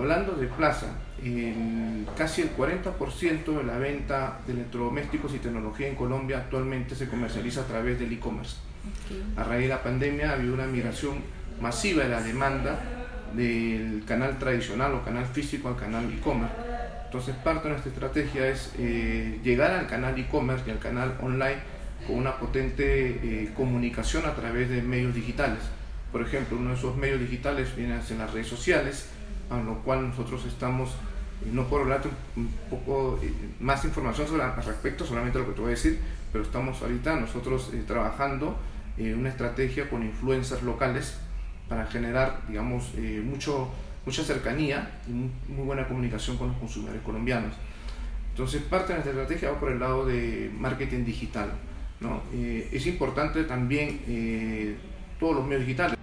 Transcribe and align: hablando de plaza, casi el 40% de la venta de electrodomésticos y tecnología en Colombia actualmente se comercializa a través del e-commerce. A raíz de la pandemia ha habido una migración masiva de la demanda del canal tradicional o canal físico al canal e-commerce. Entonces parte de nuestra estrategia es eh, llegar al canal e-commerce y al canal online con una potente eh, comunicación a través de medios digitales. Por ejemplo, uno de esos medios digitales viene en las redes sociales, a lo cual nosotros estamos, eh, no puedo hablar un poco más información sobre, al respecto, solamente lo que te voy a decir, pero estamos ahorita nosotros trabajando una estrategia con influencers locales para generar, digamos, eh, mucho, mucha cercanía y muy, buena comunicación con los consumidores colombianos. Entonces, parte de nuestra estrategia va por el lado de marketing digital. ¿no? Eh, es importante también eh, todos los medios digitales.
hablando 0.00 0.32
de 0.32 0.46
plaza, 0.46 0.86
casi 2.16 2.40
el 2.40 2.56
40% 2.56 3.58
de 3.58 3.64
la 3.64 3.78
venta 3.78 4.40
de 4.46 4.54
electrodomésticos 4.54 5.34
y 5.34 5.38
tecnología 5.38 5.88
en 5.88 5.94
Colombia 5.94 6.38
actualmente 6.38 6.94
se 6.94 7.06
comercializa 7.06 7.60
a 7.60 7.64
través 7.64 7.98
del 7.98 8.12
e-commerce. 8.12 8.56
A 9.36 9.44
raíz 9.44 9.64
de 9.64 9.68
la 9.68 9.82
pandemia 9.82 10.30
ha 10.30 10.32
habido 10.34 10.54
una 10.54 10.66
migración 10.66 11.18
masiva 11.60 12.04
de 12.04 12.08
la 12.08 12.22
demanda 12.22 12.78
del 13.34 14.02
canal 14.06 14.38
tradicional 14.38 14.94
o 14.94 15.04
canal 15.04 15.26
físico 15.26 15.68
al 15.68 15.76
canal 15.76 16.10
e-commerce. 16.10 16.54
Entonces 17.04 17.34
parte 17.36 17.64
de 17.64 17.70
nuestra 17.70 17.92
estrategia 17.92 18.48
es 18.48 18.72
eh, 18.78 19.38
llegar 19.44 19.72
al 19.72 19.86
canal 19.86 20.18
e-commerce 20.18 20.64
y 20.66 20.70
al 20.70 20.78
canal 20.78 21.18
online 21.20 21.58
con 22.06 22.16
una 22.16 22.38
potente 22.38 22.84
eh, 22.84 23.50
comunicación 23.54 24.24
a 24.24 24.34
través 24.34 24.70
de 24.70 24.80
medios 24.80 25.14
digitales. 25.14 25.60
Por 26.10 26.22
ejemplo, 26.22 26.56
uno 26.56 26.70
de 26.70 26.76
esos 26.76 26.96
medios 26.96 27.20
digitales 27.20 27.76
viene 27.76 28.00
en 28.08 28.18
las 28.18 28.32
redes 28.32 28.48
sociales, 28.48 29.10
a 29.50 29.58
lo 29.58 29.78
cual 29.82 30.08
nosotros 30.08 30.44
estamos, 30.46 30.90
eh, 31.44 31.50
no 31.52 31.66
puedo 31.66 31.82
hablar 31.82 32.02
un 32.36 32.48
poco 32.70 33.18
más 33.60 33.84
información 33.84 34.26
sobre, 34.26 34.42
al 34.42 34.56
respecto, 34.56 35.04
solamente 35.04 35.38
lo 35.38 35.46
que 35.46 35.52
te 35.52 35.60
voy 35.60 35.68
a 35.68 35.70
decir, 35.70 35.98
pero 36.32 36.44
estamos 36.44 36.80
ahorita 36.80 37.16
nosotros 37.16 37.70
trabajando 37.86 38.56
una 38.98 39.30
estrategia 39.30 39.88
con 39.88 40.02
influencers 40.02 40.62
locales 40.62 41.16
para 41.70 41.86
generar, 41.86 42.40
digamos, 42.48 42.90
eh, 42.96 43.22
mucho, 43.24 43.70
mucha 44.04 44.24
cercanía 44.24 44.90
y 45.06 45.12
muy, 45.12 45.64
buena 45.64 45.86
comunicación 45.86 46.36
con 46.36 46.48
los 46.48 46.56
consumidores 46.56 47.00
colombianos. 47.02 47.54
Entonces, 48.30 48.60
parte 48.62 48.88
de 48.88 48.94
nuestra 48.94 49.12
estrategia 49.12 49.52
va 49.52 49.60
por 49.60 49.70
el 49.70 49.78
lado 49.78 50.04
de 50.04 50.50
marketing 50.58 51.04
digital. 51.04 51.48
¿no? 52.00 52.22
Eh, 52.34 52.68
es 52.72 52.86
importante 52.88 53.44
también 53.44 54.00
eh, 54.08 54.74
todos 55.20 55.36
los 55.36 55.46
medios 55.46 55.64
digitales. 55.64 55.96